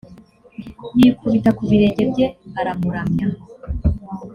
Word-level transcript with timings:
yikubita 0.99 1.49
ku 1.57 1.61
birenge 1.69 2.03
bye 2.11 2.27
aramuramya 2.59 3.27